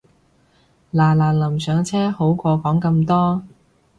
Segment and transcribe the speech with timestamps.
[0.91, 3.43] 嗱嗱臨上車好過講咁多